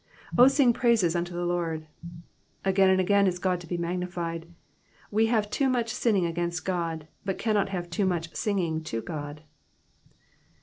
^^0 0.35 0.49
sing 0.49 0.73
praises 0.73 1.15
unto 1.15 1.31
the 1.31 1.45
Lord.''^ 1.45 1.85
Again 2.65 2.89
and 2.89 2.99
again 2.99 3.27
is 3.27 3.37
God 3.37 3.59
to 3.61 3.67
be 3.67 3.77
magnified; 3.77 4.47
we 5.11 5.27
have 5.27 5.47
too 5.51 5.69
much 5.69 5.91
sinning 5.93 6.25
against 6.25 6.65
God, 6.65 7.07
but 7.23 7.37
cannot 7.37 7.69
have 7.69 7.87
too 7.87 8.07
much 8.07 8.33
singing 8.35 8.81
to 8.85 9.03
God. 9.03 9.43